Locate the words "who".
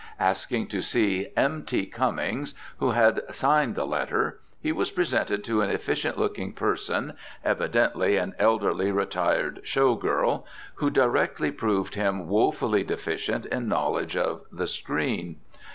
2.79-2.89, 10.77-10.89